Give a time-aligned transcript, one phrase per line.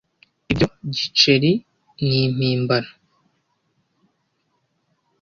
[0.51, 1.51] Ibyo giceri
[2.05, 2.91] ni impimbano.